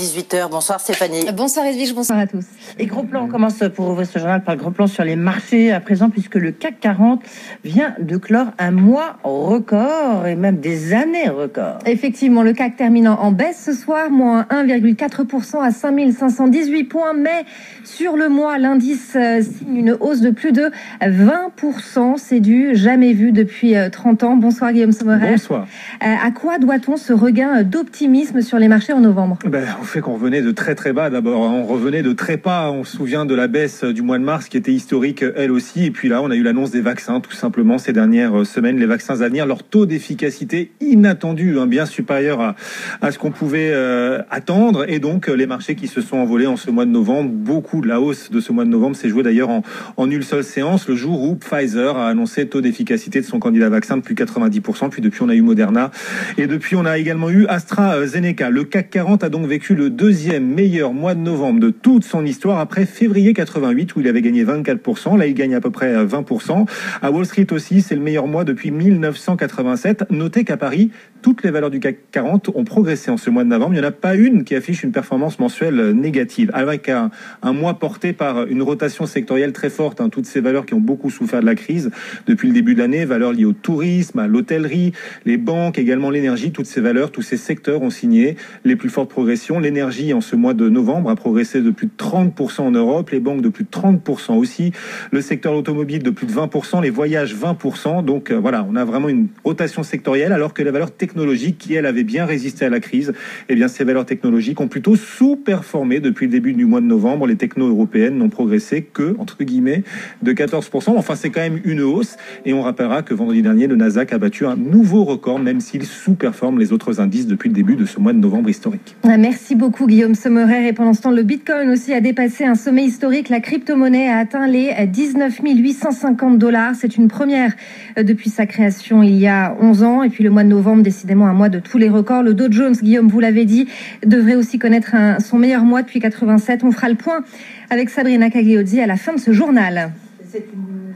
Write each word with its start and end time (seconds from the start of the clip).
18h. 0.00 0.48
Bonsoir 0.48 0.80
Stéphanie. 0.80 1.26
Bonsoir 1.36 1.66
Edwige, 1.66 1.94
bonsoir 1.94 2.18
à 2.18 2.26
tous. 2.26 2.46
Et 2.78 2.86
gros 2.86 3.02
plan, 3.02 3.24
on 3.24 3.28
commence 3.28 3.62
pour 3.74 3.90
ouvrir 3.90 4.06
ce 4.06 4.18
journal 4.18 4.42
par 4.42 4.54
le 4.54 4.60
gros 4.60 4.70
plan 4.70 4.86
sur 4.86 5.04
les 5.04 5.14
marchés 5.14 5.72
à 5.72 5.80
présent, 5.80 6.08
puisque 6.08 6.36
le 6.36 6.52
CAC 6.52 6.80
40 6.80 7.22
vient 7.64 7.94
de 7.98 8.16
clore 8.16 8.46
un 8.58 8.70
mois 8.70 9.18
record 9.24 10.26
et 10.26 10.36
même 10.36 10.56
des 10.56 10.94
années 10.94 11.28
record. 11.28 11.80
Effectivement, 11.84 12.42
le 12.42 12.54
CAC 12.54 12.76
terminant 12.76 13.18
en 13.20 13.30
baisse 13.30 13.62
ce 13.62 13.74
soir, 13.74 14.10
moins 14.10 14.46
1,4% 14.50 15.62
à 15.62 15.70
5518 15.70 16.84
points, 16.84 17.12
mais 17.12 17.44
sur 17.84 18.16
le 18.16 18.30
mois, 18.30 18.56
l'indice 18.56 19.12
euh, 19.16 19.42
signe 19.42 19.76
une 19.76 19.96
hausse 20.00 20.20
de 20.20 20.30
plus 20.30 20.52
de 20.52 20.70
20%. 21.02 22.14
C'est 22.16 22.40
du 22.40 22.74
jamais 22.74 23.12
vu 23.12 23.32
depuis 23.32 23.74
30 23.92 24.22
euh, 24.22 24.26
ans. 24.26 24.36
Bonsoir 24.36 24.72
Guillaume 24.72 24.92
Sommerer. 24.92 25.32
Bonsoir. 25.32 25.66
Euh, 26.02 26.06
à 26.06 26.30
quoi 26.30 26.58
doit-on 26.58 26.96
ce 26.96 27.12
regain 27.12 27.62
d'optimisme 27.64 28.40
sur 28.40 28.58
les 28.58 28.68
marchés 28.68 28.94
en 28.94 29.00
novembre? 29.00 29.38
Ben, 29.44 29.64
On 29.80 29.84
fait 29.90 30.00
qu'on 30.00 30.14
revenait 30.14 30.40
de 30.40 30.52
très 30.52 30.74
très 30.74 30.92
bas 30.92 31.10
d'abord. 31.10 31.40
On 31.40 31.64
revenait 31.64 32.02
de 32.02 32.12
très 32.12 32.36
bas. 32.36 32.70
On 32.70 32.84
se 32.84 32.96
souvient 32.96 33.26
de 33.26 33.34
la 33.34 33.48
baisse 33.48 33.82
du 33.82 34.02
mois 34.02 34.18
de 34.18 34.24
mars 34.24 34.48
qui 34.48 34.56
était 34.56 34.72
historique 34.72 35.24
elle 35.36 35.50
aussi. 35.50 35.86
Et 35.86 35.90
puis 35.90 36.08
là, 36.08 36.22
on 36.22 36.30
a 36.30 36.36
eu 36.36 36.42
l'annonce 36.42 36.70
des 36.70 36.80
vaccins 36.80 37.20
tout 37.20 37.32
simplement 37.32 37.76
ces 37.76 37.92
dernières 37.92 38.46
semaines. 38.46 38.78
Les 38.78 38.86
vaccins 38.86 39.20
à 39.20 39.28
venir, 39.28 39.46
leur 39.46 39.64
taux 39.64 39.86
d'efficacité 39.86 40.70
inattendu, 40.80 41.58
hein, 41.58 41.66
bien 41.66 41.86
supérieur 41.86 42.54
à, 43.02 43.10
ce 43.10 43.18
qu'on 43.18 43.32
pouvait 43.32 43.70
euh, 43.72 44.22
attendre. 44.30 44.84
Et 44.88 45.00
donc 45.00 45.26
les 45.26 45.46
marchés 45.46 45.74
qui 45.74 45.88
se 45.88 46.00
sont 46.00 46.18
envolés 46.18 46.46
en 46.46 46.56
ce 46.56 46.70
mois 46.70 46.84
de 46.84 46.90
novembre. 46.90 47.30
Beaucoup 47.30 47.80
de 47.80 47.88
la 47.88 48.00
hausse 48.00 48.30
de 48.30 48.40
ce 48.40 48.52
mois 48.52 48.64
de 48.64 48.70
novembre 48.70 48.94
s'est 48.94 49.08
jouée 49.08 49.24
d'ailleurs 49.24 49.50
en, 49.96 50.10
une 50.10 50.22
seule 50.22 50.44
séance, 50.44 50.88
le 50.88 50.94
jour 50.94 51.22
où 51.22 51.36
Pfizer 51.36 51.96
a 51.96 52.08
annoncé 52.08 52.46
taux 52.46 52.60
d'efficacité 52.60 53.20
de 53.20 53.26
son 53.26 53.38
candidat 53.38 53.68
vaccin 53.68 53.96
de 53.96 54.02
plus 54.02 54.14
90%. 54.14 54.90
Puis 54.90 55.02
depuis, 55.02 55.22
on 55.22 55.28
a 55.28 55.34
eu 55.34 55.42
Moderna. 55.42 55.90
Et 56.38 56.46
depuis, 56.46 56.76
on 56.76 56.84
a 56.84 56.98
également 56.98 57.30
eu 57.30 57.46
AstraZeneca. 57.46 58.50
Le 58.50 58.64
CAC 58.64 58.90
40 58.90 59.24
a 59.24 59.28
donc 59.28 59.46
vécu 59.46 59.74
le 59.80 59.88
deuxième 59.88 60.46
meilleur 60.46 60.92
mois 60.92 61.14
de 61.14 61.20
novembre 61.20 61.58
de 61.58 61.70
toute 61.70 62.04
son 62.04 62.26
histoire 62.26 62.58
après 62.58 62.84
février 62.84 63.32
88 63.32 63.96
où 63.96 64.00
il 64.00 64.08
avait 64.08 64.20
gagné 64.20 64.44
24%. 64.44 65.16
Là, 65.16 65.26
il 65.26 65.32
gagne 65.32 65.54
à 65.54 65.60
peu 65.62 65.70
près 65.70 66.04
20%. 66.04 66.68
À 67.00 67.10
Wall 67.10 67.24
Street 67.24 67.46
aussi, 67.50 67.80
c'est 67.80 67.94
le 67.94 68.02
meilleur 68.02 68.26
mois 68.26 68.44
depuis 68.44 68.72
1987. 68.72 70.04
Notez 70.10 70.44
qu'à 70.44 70.58
Paris, 70.58 70.90
toutes 71.22 71.42
les 71.42 71.50
valeurs 71.50 71.70
du 71.70 71.80
CAC 71.80 71.96
40 72.12 72.50
ont 72.54 72.64
progressé 72.64 73.10
en 73.10 73.16
ce 73.16 73.30
mois 73.30 73.44
de 73.44 73.48
novembre. 73.48 73.72
Il 73.72 73.80
n'y 73.80 73.84
en 73.84 73.88
a 73.88 73.92
pas 73.92 74.14
une 74.14 74.44
qui 74.44 74.54
affiche 74.54 74.82
une 74.82 74.92
performance 74.92 75.38
mensuelle 75.38 75.92
négative. 75.92 76.50
Avec 76.52 76.90
un, 76.90 77.10
mois 77.42 77.78
porté 77.78 78.12
par 78.12 78.46
une 78.46 78.62
rotation 78.62 79.06
sectorielle 79.06 79.52
très 79.52 79.70
forte, 79.70 80.00
hein, 80.00 80.10
toutes 80.10 80.26
ces 80.26 80.40
valeurs 80.40 80.66
qui 80.66 80.74
ont 80.74 80.80
beaucoup 80.80 81.10
souffert 81.10 81.40
de 81.40 81.46
la 81.46 81.54
crise 81.54 81.90
depuis 82.26 82.48
le 82.48 82.54
début 82.54 82.74
de 82.74 82.80
l'année, 82.80 83.06
valeurs 83.06 83.32
liées 83.32 83.44
au 83.46 83.52
tourisme, 83.52 84.18
à 84.18 84.26
l'hôtellerie, 84.26 84.92
les 85.24 85.38
banques, 85.38 85.78
également 85.78 86.10
l'énergie, 86.10 86.52
toutes 86.52 86.66
ces 86.66 86.80
valeurs, 86.82 87.12
tous 87.12 87.22
ces 87.22 87.36
secteurs 87.36 87.82
ont 87.82 87.90
signé 87.90 88.36
les 88.64 88.76
plus 88.76 88.90
fortes 88.90 89.10
progression. 89.10 89.58
En 89.70 90.20
ce 90.20 90.34
mois 90.34 90.52
de 90.52 90.68
novembre, 90.68 91.10
a 91.10 91.16
progressé 91.16 91.60
de 91.62 91.70
plus 91.70 91.86
de 91.86 91.92
30% 91.96 92.62
en 92.62 92.70
Europe, 92.72 93.10
les 93.10 93.20
banques 93.20 93.40
de 93.40 93.48
plus 93.48 93.62
de 93.64 93.70
30% 93.70 94.32
aussi, 94.32 94.72
le 95.12 95.20
secteur 95.20 95.54
automobile 95.54 96.02
de 96.02 96.10
plus 96.10 96.26
de 96.26 96.32
20%, 96.32 96.82
les 96.82 96.90
voyages 96.90 97.36
20%. 97.36 98.04
Donc 98.04 98.30
euh, 98.30 98.36
voilà, 98.36 98.66
on 98.68 98.74
a 98.74 98.84
vraiment 98.84 99.08
une 99.08 99.28
rotation 99.44 99.84
sectorielle, 99.84 100.32
alors 100.32 100.54
que 100.54 100.62
les 100.62 100.72
valeurs 100.72 100.90
technologiques, 100.90 101.58
qui 101.58 101.74
elles 101.74 101.86
avaient 101.86 102.02
bien 102.02 102.26
résisté 102.26 102.64
à 102.64 102.68
la 102.68 102.80
crise, 102.80 103.12
eh 103.48 103.54
bien 103.54 103.68
ces 103.68 103.84
valeurs 103.84 104.06
technologiques 104.06 104.60
ont 104.60 104.66
plutôt 104.66 104.96
sous-performé 104.96 106.00
depuis 106.00 106.26
le 106.26 106.32
début 106.32 106.52
du 106.52 106.64
mois 106.64 106.80
de 106.80 106.86
novembre. 106.86 107.28
Les 107.28 107.36
techno 107.36 107.68
européennes 107.68 108.18
n'ont 108.18 108.28
progressé 108.28 108.82
que, 108.82 109.14
entre 109.18 109.44
guillemets, 109.44 109.84
de 110.22 110.32
14%. 110.32 110.94
Enfin, 110.96 111.14
c'est 111.14 111.30
quand 111.30 111.40
même 111.40 111.60
une 111.64 111.80
hausse. 111.80 112.16
Et 112.44 112.52
on 112.52 112.62
rappellera 112.62 113.02
que 113.02 113.14
vendredi 113.14 113.42
dernier, 113.42 113.68
le 113.68 113.76
Nasdaq 113.76 114.12
a 114.12 114.18
battu 114.18 114.46
un 114.46 114.56
nouveau 114.56 115.04
record, 115.04 115.38
même 115.38 115.60
s'il 115.60 115.86
sous-performe 115.86 116.58
les 116.58 116.72
autres 116.72 117.00
indices 117.00 117.28
depuis 117.28 117.48
le 117.48 117.54
début 117.54 117.76
de 117.76 117.86
ce 117.86 118.00
mois 118.00 118.12
de 118.12 118.18
novembre 118.18 118.50
historique. 118.50 118.96
Merci 119.04 119.54
beaucoup 119.54 119.59
Guillaume 119.68 120.14
Sommerer. 120.14 120.68
Et 120.68 120.72
pendant 120.72 120.94
ce 120.94 121.02
temps, 121.02 121.10
le 121.10 121.22
Bitcoin 121.22 121.68
aussi 121.70 121.92
a 121.92 122.00
dépassé 122.00 122.44
un 122.44 122.54
sommet 122.54 122.84
historique. 122.84 123.28
La 123.28 123.40
crypto-monnaie 123.40 124.08
a 124.08 124.18
atteint 124.18 124.46
les 124.46 124.74
19 124.86 125.40
850 125.42 126.38
dollars. 126.38 126.74
C'est 126.74 126.96
une 126.96 127.08
première 127.08 127.54
euh, 127.98 128.02
depuis 128.02 128.30
sa 128.30 128.46
création 128.46 129.02
il 129.02 129.16
y 129.16 129.28
a 129.28 129.54
11 129.60 129.82
ans. 129.82 130.02
Et 130.02 130.08
puis 130.08 130.24
le 130.24 130.30
mois 130.30 130.44
de 130.44 130.48
novembre, 130.48 130.82
décidément 130.82 131.26
un 131.26 131.34
mois 131.34 131.50
de 131.50 131.58
tous 131.58 131.76
les 131.76 131.90
records. 131.90 132.22
Le 132.22 132.32
Dow 132.32 132.50
Jones, 132.50 132.74
Guillaume, 132.74 133.08
vous 133.08 133.20
l'avez 133.20 133.44
dit, 133.44 133.68
devrait 134.04 134.34
aussi 134.34 134.58
connaître 134.58 134.94
son 135.20 135.38
meilleur 135.38 135.64
mois 135.64 135.82
depuis 135.82 136.00
87. 136.00 136.64
On 136.64 136.70
fera 136.70 136.88
le 136.88 136.94
point 136.94 137.22
avec 137.68 137.90
Sabrina 137.90 138.30
Cagliozzi 138.30 138.80
à 138.80 138.86
la 138.86 138.96
fin 138.96 139.12
de 139.12 139.20
ce 139.20 139.32
journal. 139.32 139.92
C'est 140.30 140.44
une, 140.52 140.92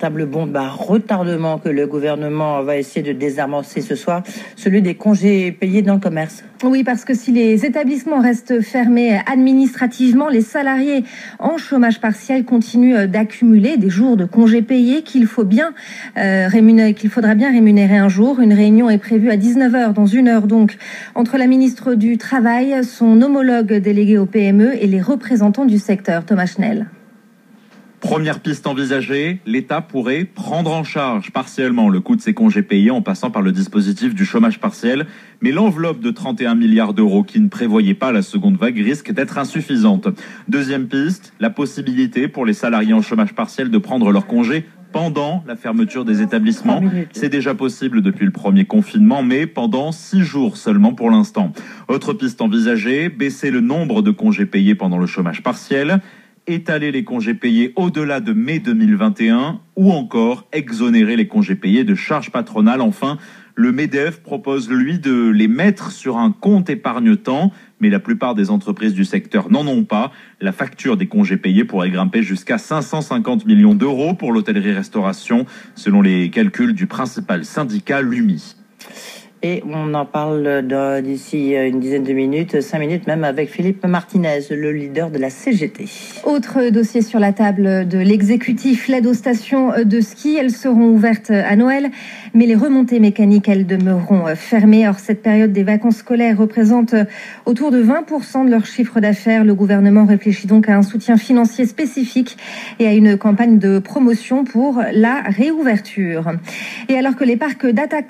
véritable 0.00 0.26
bombe 0.26 0.56
à 0.56 0.68
retardement 0.68 1.58
que 1.58 1.68
le 1.68 1.88
gouvernement 1.88 2.62
va 2.62 2.76
essayer 2.76 3.02
de 3.02 3.18
désamorcer 3.18 3.80
ce 3.80 3.96
soir, 3.96 4.22
celui 4.54 4.80
des 4.80 4.94
congés 4.94 5.50
payés 5.50 5.82
dans 5.82 5.94
le 5.94 6.00
commerce. 6.00 6.44
Oui, 6.62 6.84
parce 6.84 7.04
que 7.04 7.12
si 7.12 7.32
les 7.32 7.66
établissements 7.66 8.20
restent 8.20 8.60
fermés 8.60 9.18
administrativement, 9.26 10.28
les 10.28 10.40
salariés 10.40 11.02
en 11.40 11.58
chômage 11.58 12.00
partiel 12.00 12.44
continuent 12.44 13.06
d'accumuler 13.06 13.76
des 13.76 13.90
jours 13.90 14.16
de 14.16 14.24
congés 14.24 14.62
payés 14.62 15.02
qu'il 15.02 15.26
faut 15.26 15.44
bien 15.44 15.74
euh, 16.16 16.46
rémunérer, 16.46 16.94
qu'il 16.94 17.10
faudra 17.10 17.34
bien 17.34 17.50
rémunérer 17.50 17.96
un 17.96 18.08
jour. 18.08 18.38
Une 18.38 18.52
réunion 18.52 18.88
est 18.88 18.98
prévue 18.98 19.30
à 19.30 19.36
19h, 19.36 19.94
dans 19.94 20.06
une 20.06 20.28
heure 20.28 20.46
donc, 20.46 20.76
entre 21.16 21.38
la 21.38 21.48
ministre 21.48 21.94
du 21.94 22.18
Travail, 22.18 22.84
son 22.84 23.20
homologue 23.20 23.74
délégué 23.74 24.16
au 24.16 24.26
PME 24.26 24.80
et 24.80 24.86
les 24.86 25.00
représentants 25.00 25.66
du 25.66 25.78
secteur. 25.78 26.24
Thomas 26.24 26.46
Schnell. 26.46 26.86
Première 28.00 28.40
piste 28.40 28.66
envisagée, 28.66 29.40
l'État 29.44 29.82
pourrait 29.82 30.24
prendre 30.24 30.72
en 30.72 30.84
charge 30.84 31.32
partiellement 31.32 31.90
le 31.90 32.00
coût 32.00 32.16
de 32.16 32.22
ses 32.22 32.32
congés 32.32 32.62
payés 32.62 32.90
en 32.90 33.02
passant 33.02 33.30
par 33.30 33.42
le 33.42 33.52
dispositif 33.52 34.14
du 34.14 34.24
chômage 34.24 34.58
partiel, 34.58 35.06
mais 35.42 35.52
l'enveloppe 35.52 36.00
de 36.00 36.10
31 36.10 36.54
milliards 36.54 36.94
d'euros 36.94 37.24
qui 37.24 37.40
ne 37.40 37.48
prévoyait 37.48 37.94
pas 37.94 38.10
la 38.10 38.22
seconde 38.22 38.56
vague 38.56 38.78
risque 38.78 39.12
d'être 39.12 39.36
insuffisante. 39.36 40.08
Deuxième 40.48 40.88
piste, 40.88 41.34
la 41.40 41.50
possibilité 41.50 42.26
pour 42.26 42.46
les 42.46 42.54
salariés 42.54 42.94
en 42.94 43.02
chômage 43.02 43.34
partiel 43.34 43.70
de 43.70 43.78
prendre 43.78 44.10
leurs 44.10 44.26
congés 44.26 44.64
pendant 44.92 45.44
la 45.46 45.54
fermeture 45.54 46.04
des 46.04 46.22
établissements. 46.22 46.82
C'est 47.12 47.28
déjà 47.28 47.54
possible 47.54 48.02
depuis 48.02 48.24
le 48.24 48.32
premier 48.32 48.64
confinement, 48.64 49.22
mais 49.22 49.46
pendant 49.46 49.92
six 49.92 50.22
jours 50.22 50.56
seulement 50.56 50.94
pour 50.94 51.10
l'instant. 51.10 51.52
Autre 51.88 52.12
piste 52.12 52.40
envisagée, 52.40 53.08
baisser 53.08 53.50
le 53.50 53.60
nombre 53.60 54.02
de 54.02 54.10
congés 54.10 54.46
payés 54.46 54.74
pendant 54.74 54.98
le 54.98 55.06
chômage 55.06 55.42
partiel 55.42 56.00
étaler 56.54 56.92
les 56.92 57.04
congés 57.04 57.34
payés 57.34 57.72
au-delà 57.76 58.20
de 58.20 58.32
mai 58.32 58.58
2021 58.58 59.60
ou 59.76 59.92
encore 59.92 60.46
exonérer 60.52 61.16
les 61.16 61.28
congés 61.28 61.54
payés 61.54 61.84
de 61.84 61.94
charges 61.94 62.30
patronales. 62.30 62.80
Enfin, 62.80 63.18
le 63.54 63.72
MEDEF 63.72 64.20
propose, 64.22 64.70
lui, 64.70 64.98
de 64.98 65.28
les 65.28 65.48
mettre 65.48 65.90
sur 65.92 66.18
un 66.18 66.32
compte 66.32 66.70
épargne-temps, 66.70 67.52
mais 67.80 67.90
la 67.90 68.00
plupart 68.00 68.34
des 68.34 68.50
entreprises 68.50 68.94
du 68.94 69.04
secteur 69.04 69.50
n'en 69.50 69.66
ont 69.66 69.84
pas. 69.84 70.12
La 70.40 70.52
facture 70.52 70.96
des 70.96 71.06
congés 71.06 71.36
payés 71.36 71.64
pourrait 71.64 71.90
grimper 71.90 72.22
jusqu'à 72.22 72.58
550 72.58 73.46
millions 73.46 73.74
d'euros 73.74 74.14
pour 74.14 74.32
l'hôtellerie-restauration, 74.32 75.46
selon 75.74 76.02
les 76.02 76.30
calculs 76.30 76.74
du 76.74 76.86
principal 76.86 77.44
syndicat 77.44 78.02
LUMI. 78.02 78.56
Et 79.42 79.62
on 79.66 79.94
en 79.94 80.04
parle 80.04 80.66
d'ici 81.02 81.54
une 81.54 81.80
dizaine 81.80 82.04
de 82.04 82.12
minutes, 82.12 82.60
cinq 82.60 82.78
minutes 82.80 83.06
même, 83.06 83.24
avec 83.24 83.48
Philippe 83.48 83.86
Martinez, 83.86 84.40
le 84.50 84.70
leader 84.70 85.10
de 85.10 85.16
la 85.16 85.30
CGT. 85.30 85.86
Autre 86.24 86.68
dossier 86.68 87.00
sur 87.00 87.18
la 87.18 87.32
table 87.32 87.88
de 87.88 87.96
l'exécutif, 87.96 88.86
l'aide 88.88 89.06
aux 89.06 89.14
stations 89.14 89.72
de 89.82 90.00
ski. 90.02 90.36
Elles 90.38 90.50
seront 90.50 90.88
ouvertes 90.88 91.30
à 91.30 91.56
Noël, 91.56 91.90
mais 92.34 92.44
les 92.44 92.54
remontées 92.54 93.00
mécaniques, 93.00 93.48
elles 93.48 93.66
demeureront 93.66 94.26
fermées. 94.36 94.86
Or, 94.86 94.98
cette 94.98 95.22
période 95.22 95.54
des 95.54 95.62
vacances 95.62 95.96
scolaires 95.96 96.36
représente 96.36 96.94
autour 97.46 97.70
de 97.70 97.82
20% 97.82 98.44
de 98.44 98.50
leur 98.50 98.66
chiffre 98.66 99.00
d'affaires. 99.00 99.44
Le 99.44 99.54
gouvernement 99.54 100.04
réfléchit 100.04 100.48
donc 100.48 100.68
à 100.68 100.76
un 100.76 100.82
soutien 100.82 101.16
financier 101.16 101.64
spécifique 101.64 102.36
et 102.78 102.86
à 102.86 102.92
une 102.92 103.16
campagne 103.16 103.58
de 103.58 103.78
promotion 103.78 104.44
pour 104.44 104.82
la 104.92 105.22
réouverture. 105.24 106.30
Et 106.90 106.98
alors 106.98 107.16
que 107.16 107.24
les 107.24 107.38
parcs 107.38 107.66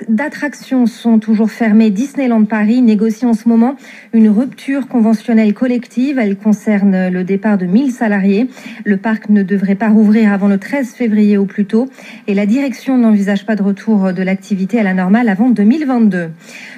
d'attractions 0.09 0.87
sont 0.87 1.20
toujours 1.21 1.51
fermé. 1.53 1.91
Disneyland 1.91 2.45
Paris 2.45 2.83
négocie 2.83 3.27
en 3.27 3.35
ce 3.35 3.49
moment 3.49 3.77
une 4.13 4.29
rupture 4.29 4.89
conventionnelle 4.89 5.55
collective. 5.55 6.19
Elle 6.19 6.37
concerne 6.37 7.09
le 7.09 7.23
départ 7.23 7.59
de 7.59 7.67
1000 7.67 7.93
salariés. 7.93 8.49
Le 8.85 8.97
parc 8.97 9.29
ne 9.29 9.45
devrait 9.45 9.77
pas 9.77 9.89
rouvrir 9.89 10.33
avant 10.33 10.49
le 10.49 10.59
13 10.59 10.95
février 10.95 11.39
au 11.39 11.45
plus 11.45 11.67
tôt. 11.67 11.89
Et 12.27 12.35
la 12.35 12.47
direction 12.47 12.99
n'envisage 12.99 13.47
pas 13.47 13.55
de 13.55 13.63
retour 13.63 14.13
de 14.13 14.23
l'activité 14.23 14.81
à 14.81 14.83
la 14.83 14.95
normale 14.95 15.29
avant 15.29 15.51
2022. 15.51 16.31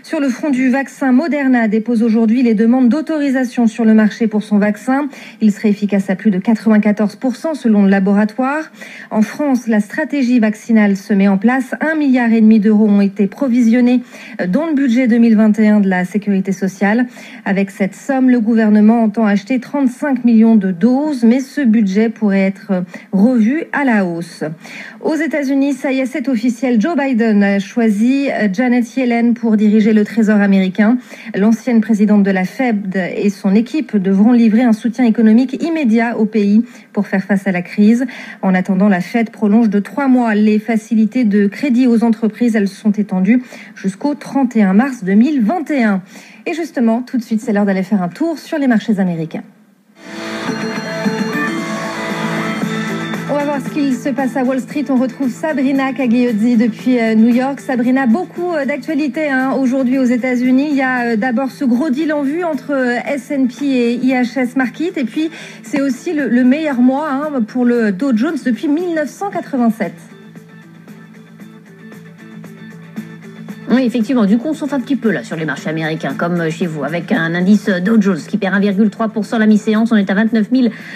Sur 0.03 0.21
le 0.21 0.29
front 0.29 0.51
du 0.51 0.69
vaccin, 0.69 1.13
Moderna 1.13 1.69
dépose 1.69 2.03
aujourd'hui 2.03 2.43
les 2.43 2.55
demandes 2.55 2.89
d'autorisation 2.89 3.67
sur 3.67 3.85
le 3.85 3.95
marché 3.95 4.27
pour 4.27 4.43
son 4.43 4.59
vaccin. 4.59 5.09
Il 5.41 5.53
serait 5.53 5.71
efficace 5.71 6.11
à 6.11 6.17
plus 6.17 6.31
de 6.31 6.39
94% 6.39 7.55
selon 7.55 7.85
le 7.85 7.89
laboratoire. 7.89 8.71
En 9.11 9.23
France, 9.23 9.69
la 9.69 9.81
stratégie 9.81 10.39
vaccinale 10.39 10.97
se 10.97 11.15
met 11.15 11.29
en 11.29 11.39
place. 11.39 11.75
Un 11.81 11.95
milliard 11.95 12.29
d'euros 12.61 12.89
ont 12.89 13.01
été 13.01 13.27
provisionnés 13.27 14.03
dans 14.49 14.67
le 14.67 14.75
budget 14.75 15.07
2021 15.07 15.81
de 15.81 15.89
la 15.89 16.05
sécurité 16.05 16.53
sociale. 16.53 17.07
Avec 17.45 17.71
cette 17.71 17.95
somme, 17.95 18.31
le 18.31 18.41
gouvernement 18.41 19.03
entend 19.03 19.27
acheter 19.27 19.61
35 19.61 20.25
millions 20.25 20.57
de 20.57 20.71
doses, 20.71 21.25
mais 21.25 21.41
ce 21.41 21.61
budget 21.61 22.09
pourrait 22.09 22.41
être 22.41 22.85
revu 23.13 23.65
à 23.73 23.85
la 23.85 24.05
hausse. 24.05 24.45
Aux 25.01 25.17
États-Unis, 25.17 25.75
ça 25.75 25.93
y 25.93 26.01
est, 26.01 26.07
c'est 26.07 26.29
officiel. 26.29 26.81
Joe 26.81 26.97
Biden 26.97 27.43
a 27.43 27.59
choisi 27.59 28.29
Janet 28.53 28.97
Yellen 28.97 29.35
pour 29.35 29.57
diriger 29.57 29.93
le 29.93 30.05
Trésor 30.05 30.41
américain. 30.41 30.99
L'ancienne 31.35 31.81
présidente 31.81 32.23
de 32.23 32.31
la 32.31 32.45
Fed 32.45 32.97
et 33.17 33.31
son 33.31 33.55
équipe 33.55 33.97
devront 33.97 34.33
livrer 34.33 34.63
un 34.63 34.73
soutien 34.73 35.05
économique 35.05 35.63
immédiat 35.63 36.17
au 36.19 36.25
pays 36.25 36.65
pour 36.93 37.07
faire 37.07 37.25
face 37.25 37.47
à 37.47 37.53
la 37.53 37.63
crise. 37.63 38.07
En 38.43 38.55
attendant, 38.55 38.89
la 38.89 39.01
Fed 39.01 39.31
prolonge 39.31 39.71
de 39.71 39.81
trois 39.81 40.09
mois 40.09 40.35
les 40.35 40.59
facilités 40.59 41.25
de 41.25 41.47
crédit 41.47 41.87
aux 41.87 42.05
entreprises. 42.05 42.57
Elles 42.57 42.69
sont 42.69 42.93
étendues 42.93 43.43
jusqu'au 43.75 44.15
31 44.23 44.73
mars 44.73 45.03
2021. 45.05 46.01
Et 46.47 46.55
justement, 46.55 47.03
tout 47.03 47.19
de 47.19 47.23
suite, 47.23 47.41
c'est 47.41 47.53
l'heure 47.53 47.67
d'aller 47.67 47.83
faire 47.83 48.03
un 48.03 48.09
tour 48.09 48.39
sur 48.39 48.57
les 48.59 48.69
marchés 48.69 48.99
américains. 48.99 49.43
On 53.31 53.35
va 53.35 53.45
voir 53.45 53.61
ce 53.61 53.71
qu'il 53.71 53.97
se 53.97 54.11
passe 54.11 54.37
à 54.37 54.45
Wall 54.45 54.61
Street. 54.61 54.85
On 54.91 54.97
retrouve 54.97 55.31
Sabrina 55.31 55.93
Cagliozzi 55.93 56.57
depuis 56.57 57.01
euh, 57.01 57.15
New 57.15 57.35
York. 57.35 57.61
Sabrina, 57.61 58.07
beaucoup 58.07 58.53
euh, 58.53 58.65
d'actualités 58.65 59.29
hein, 59.29 59.53
aujourd'hui 59.59 59.99
aux 59.99 60.05
États-Unis. 60.05 60.69
Il 60.71 60.77
y 60.77 60.83
a 60.83 61.13
euh, 61.13 61.17
d'abord 61.17 61.51
ce 61.51 61.65
gros 61.65 61.91
deal 61.91 62.13
en 62.13 62.23
vue 62.23 62.45
entre 62.45 62.73
S&P 63.07 63.65
et 63.65 63.95
IHS 63.95 64.55
Market. 64.57 64.99
Et 64.99 65.05
puis, 65.05 65.31
c'est 65.63 65.81
aussi 65.81 66.13
le, 66.13 66.45
meilleur 66.45 66.81
mois 66.81 67.11
hein, 67.11 67.43
pour 67.47 67.65
le 67.65 67.91
Dow 67.91 68.15
Jones 68.15 68.39
depuis 68.45 68.69
1987. 68.69 70.12
Effectivement. 73.85 74.27
Du 74.27 74.39
coup, 74.39 74.49
on 74.49 74.55
s'en 74.55 74.73
un 74.73 74.81
petit 74.81 74.95
peu 74.95 75.11
là 75.11 75.25
sur 75.25 75.37
les 75.37 75.45
marchés 75.45 75.69
américains, 75.69 76.15
comme 76.17 76.41
euh, 76.41 76.51
chez 76.51 76.67
vous, 76.67 76.85
avec 76.85 77.11
un 77.11 77.35
indice 77.35 77.69
euh, 77.69 77.81
Dow 77.81 78.01
Jones 78.01 78.21
qui 78.29 78.39
perd 78.39 78.55
1,3% 78.55 79.39
la 79.39 79.47
mi-séance. 79.47 79.91
On 79.91 79.97
est 79.97 80.09
à 80.09 80.15
29 80.15 80.47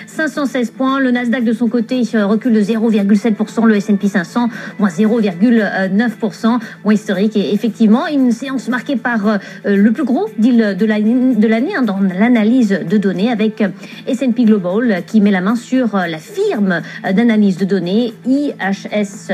516 0.06 0.70
points. 0.70 1.00
Le 1.00 1.10
Nasdaq 1.10 1.42
de 1.42 1.52
son 1.52 1.68
côté 1.68 2.02
recule 2.14 2.52
de 2.52 2.60
0,7%. 2.60 3.66
Le 3.66 3.76
S&P 3.76 4.06
500 4.06 4.48
moins 4.78 4.88
0,9%. 4.88 6.58
Moins 6.84 6.94
historique. 6.94 7.36
Et 7.36 7.52
effectivement, 7.52 8.06
une 8.06 8.30
séance 8.30 8.68
marquée 8.68 8.96
par 8.96 9.26
euh, 9.26 9.38
le 9.64 9.90
plus 9.90 10.04
gros 10.04 10.28
deal 10.38 10.76
de 10.78 10.86
l'année 10.86 11.74
hein, 11.76 11.82
dans 11.82 11.98
l'analyse 11.98 12.78
de 12.88 12.96
données 12.98 13.32
avec 13.32 13.64
S&P 14.06 14.44
Global 14.44 15.02
qui 15.06 15.20
met 15.20 15.32
la 15.32 15.40
main 15.40 15.56
sur 15.56 15.96
la 15.96 16.18
firme 16.18 16.82
d'analyse 17.04 17.56
de 17.56 17.64
données 17.64 18.14
IHS 18.26 19.32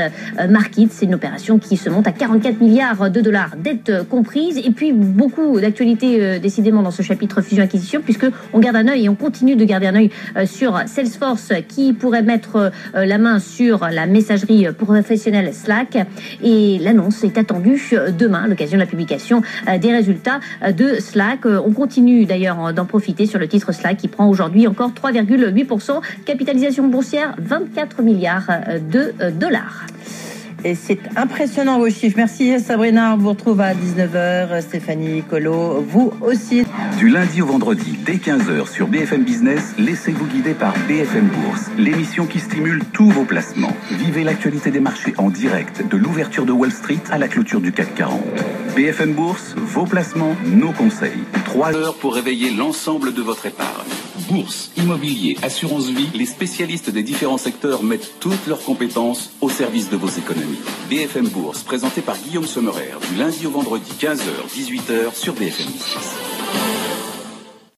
Markit. 0.49 0.89
C'est 0.91 1.05
une 1.05 1.15
opération 1.15 1.59
qui 1.59 1.77
se 1.77 1.89
monte 1.89 2.07
à 2.07 2.11
44 2.11 2.59
milliards 2.59 3.11
de 3.11 3.21
dollars 3.21 3.42
dette 3.57 4.07
comprise. 4.09 4.57
Et 4.57 4.71
puis 4.71 4.91
beaucoup 4.93 5.59
d'actualités 5.59 6.21
euh, 6.21 6.39
décidément 6.39 6.81
dans 6.81 6.91
ce 6.91 7.01
chapitre 7.01 7.41
fusion-acquisition, 7.41 8.01
puisque 8.01 8.25
on 8.53 8.59
garde 8.59 8.75
un 8.75 8.87
œil 8.87 9.05
et 9.05 9.09
on 9.09 9.15
continue 9.15 9.55
de 9.55 9.65
garder 9.65 9.87
un 9.87 9.95
œil 9.95 10.09
euh, 10.35 10.45
sur 10.45 10.79
Salesforce 10.85 11.53
qui 11.67 11.93
pourrait 11.93 12.21
mettre 12.21 12.71
euh, 12.95 13.05
la 13.05 13.17
main 13.17 13.39
sur 13.39 13.87
la 13.89 14.05
messagerie 14.05 14.67
professionnelle 14.77 15.53
Slack. 15.53 15.97
Et 16.43 16.79
l'annonce 16.79 17.23
est 17.23 17.37
attendue 17.37 17.81
demain, 18.17 18.43
à 18.43 18.47
l'occasion 18.47 18.77
de 18.77 18.83
la 18.83 18.87
publication 18.87 19.41
des 19.79 19.91
résultats 19.91 20.39
de 20.71 20.95
Slack. 20.99 21.45
On 21.45 21.71
continue 21.71 22.25
d'ailleurs 22.25 22.73
d'en 22.73 22.85
profiter 22.85 23.25
sur 23.25 23.39
le 23.39 23.47
titre 23.47 23.71
Slack 23.71 23.97
qui 23.97 24.07
prend 24.07 24.27
aujourd'hui 24.27 24.67
encore 24.67 24.91
3,8%. 24.91 26.01
Capitalisation 26.25 26.87
boursière 26.87 27.35
24 27.39 28.01
milliards 28.01 28.47
de 28.91 29.13
dollars. 29.31 29.85
Et 30.65 30.75
c'est 30.75 30.99
impressionnant 31.15 31.77
vos 31.77 31.89
chiffres. 31.89 32.15
Merci 32.17 32.59
Sabrina. 32.59 33.13
On 33.13 33.17
vous 33.17 33.29
retrouve 33.29 33.59
à 33.61 33.73
19h. 33.73 34.61
Stéphanie, 34.61 35.23
Colo, 35.29 35.85
vous 35.87 36.13
aussi. 36.21 36.63
Du 36.97 37.09
lundi 37.09 37.41
au 37.41 37.47
vendredi, 37.47 37.97
dès 38.05 38.15
15h 38.15 38.71
sur 38.71 38.87
BFM 38.87 39.23
Business, 39.23 39.73
laissez-vous 39.77 40.25
guider 40.25 40.53
par 40.53 40.73
BFM 40.87 41.27
Bourse, 41.27 41.69
l'émission 41.77 42.25
qui 42.25 42.39
stimule 42.39 42.81
tous 42.93 43.09
vos 43.09 43.25
placements. 43.25 43.75
Vivez 43.91 44.23
l'actualité 44.23 44.71
des 44.71 44.79
marchés 44.79 45.13
en 45.17 45.29
direct 45.29 45.87
de 45.87 45.97
l'ouverture 45.97 46.45
de 46.45 46.51
Wall 46.51 46.71
Street 46.71 47.01
à 47.11 47.17
la 47.17 47.27
clôture 47.27 47.59
du 47.59 47.71
CAC 47.71 47.95
40. 47.95 48.21
BFM 48.75 49.13
Bourse, 49.13 49.55
vos 49.57 49.85
placements, 49.85 50.35
nos 50.45 50.71
conseils. 50.71 51.23
Trois 51.45 51.75
heures 51.75 51.95
pour 51.95 52.15
réveiller 52.15 52.51
l'ensemble 52.51 53.13
de 53.13 53.21
votre 53.21 53.45
épargne. 53.45 54.02
Bourse, 54.29 54.71
immobilier, 54.77 55.37
assurance 55.41 55.87
vie, 55.87 56.09
les 56.13 56.25
spécialistes 56.25 56.89
des 56.91 57.01
différents 57.01 57.39
secteurs 57.39 57.83
mettent 57.83 58.19
toutes 58.19 58.45
leurs 58.47 58.61
compétences 58.61 59.31
au 59.41 59.49
service 59.49 59.89
de 59.89 59.97
vos 59.97 60.09
économies. 60.09 60.59
BFM 60.89 61.27
Bourse, 61.29 61.63
présenté 61.63 62.01
par 62.01 62.17
Guillaume 62.17 62.45
Sommerer, 62.45 62.91
du 63.09 63.15
lundi 63.15 63.47
au 63.47 63.51
vendredi 63.51 63.91
15h, 63.99 64.21
18h 64.55 65.15
sur 65.15 65.33
BFM 65.33 65.65
Business. 65.65 66.92